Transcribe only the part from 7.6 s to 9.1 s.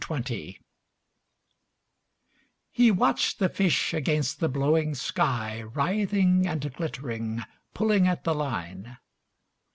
pulling at the line.